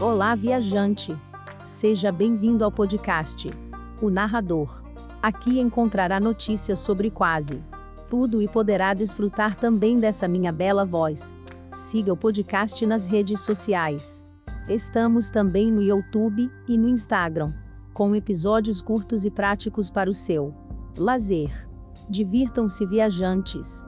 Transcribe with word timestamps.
Olá, 0.00 0.36
viajante! 0.36 1.12
Seja 1.64 2.12
bem-vindo 2.12 2.64
ao 2.64 2.70
podcast 2.70 3.50
O 4.00 4.08
Narrador. 4.08 4.80
Aqui 5.20 5.58
encontrará 5.58 6.20
notícias 6.20 6.78
sobre 6.78 7.10
quase 7.10 7.60
tudo 8.08 8.40
e 8.40 8.46
poderá 8.46 8.94
desfrutar 8.94 9.56
também 9.56 9.98
dessa 9.98 10.28
minha 10.28 10.52
bela 10.52 10.84
voz. 10.84 11.36
Siga 11.76 12.12
o 12.12 12.16
podcast 12.16 12.86
nas 12.86 13.06
redes 13.06 13.40
sociais. 13.40 14.24
Estamos 14.68 15.30
também 15.30 15.72
no 15.72 15.82
YouTube 15.82 16.48
e 16.68 16.78
no 16.78 16.88
Instagram, 16.88 17.52
com 17.92 18.14
episódios 18.14 18.80
curtos 18.80 19.24
e 19.24 19.30
práticos 19.32 19.90
para 19.90 20.08
o 20.08 20.14
seu 20.14 20.54
lazer. 20.96 21.68
Divirtam-se, 22.08 22.86
viajantes! 22.86 23.87